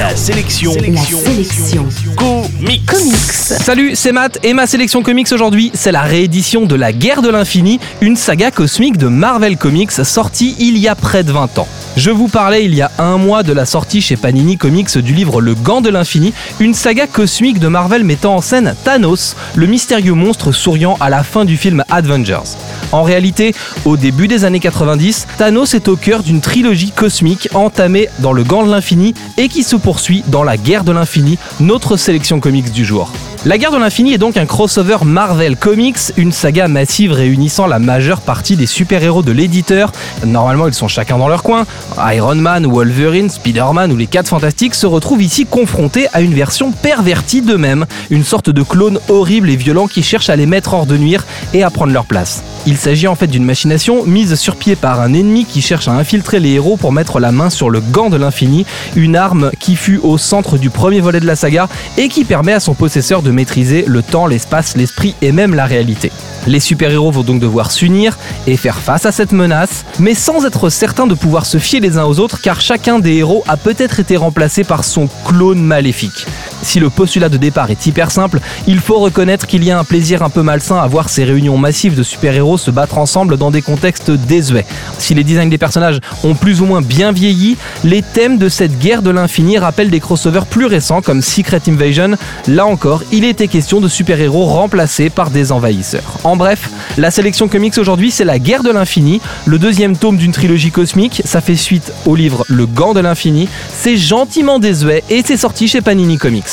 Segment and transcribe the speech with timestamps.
[0.00, 0.72] La sélection.
[0.72, 1.86] La sélection.
[2.16, 2.86] Comics.
[2.86, 3.32] Comics.
[3.34, 7.28] Salut, c'est Matt et ma sélection comics aujourd'hui, c'est la réédition de La Guerre de
[7.28, 11.68] l'Infini, une saga cosmique de Marvel Comics sortie il y a près de 20 ans.
[11.98, 15.12] Je vous parlais il y a un mois de la sortie chez Panini Comics du
[15.12, 19.66] livre Le Gant de l'Infini, une saga cosmique de Marvel mettant en scène Thanos, le
[19.66, 22.56] mystérieux monstre souriant à la fin du film Avengers.
[22.92, 23.54] En réalité,
[23.84, 28.42] au début des années 90, Thanos est au cœur d'une trilogie cosmique entamée dans le
[28.42, 32.72] Gant de l'Infini et qui se poursuit dans la Guerre de l'Infini, notre sélection comics
[32.72, 33.10] du jour.
[33.46, 37.78] La Guerre de l'Infini est donc un crossover Marvel Comics, une saga massive réunissant la
[37.78, 39.92] majeure partie des super-héros de l'éditeur.
[40.26, 41.64] Normalement, ils sont chacun dans leur coin.
[42.12, 46.70] Iron Man, Wolverine, Spider-Man ou les 4 Fantastiques se retrouvent ici confrontés à une version
[46.70, 50.84] pervertie d'eux-mêmes, une sorte de clone horrible et violent qui cherche à les mettre hors
[50.84, 52.42] de nuire et à prendre leur place.
[52.66, 55.92] Il s'agit en fait d'une machination mise sur pied par un ennemi qui cherche à
[55.92, 59.76] infiltrer les héros pour mettre la main sur le gant de l'infini, une arme qui
[59.76, 63.22] fut au centre du premier volet de la saga et qui permet à son possesseur
[63.22, 66.12] de maîtriser le temps, l'espace, l'esprit et même la réalité.
[66.46, 70.70] Les super-héros vont donc devoir s'unir et faire face à cette menace, mais sans être
[70.70, 74.00] certains de pouvoir se fier les uns aux autres car chacun des héros a peut-être
[74.00, 76.26] été remplacé par son clone maléfique.
[76.62, 79.84] Si le postulat de départ est hyper simple, il faut reconnaître qu'il y a un
[79.84, 83.50] plaisir un peu malsain à voir ces réunions massives de super-héros se battre ensemble dans
[83.50, 84.66] des contextes désuets.
[84.98, 88.78] Si les designs des personnages ont plus ou moins bien vieilli, les thèmes de cette
[88.78, 92.16] guerre de l'infini rappellent des crossovers plus récents comme Secret Invasion.
[92.46, 96.18] Là encore, il était question de super-héros remplacés par des envahisseurs.
[96.30, 100.30] En bref, la sélection comics aujourd'hui, c'est la guerre de l'infini, le deuxième tome d'une
[100.30, 101.22] trilogie cosmique.
[101.24, 103.48] Ça fait suite au livre Le Gant de l'infini.
[103.76, 106.44] C'est gentiment désuet et c'est sorti chez Panini Comics.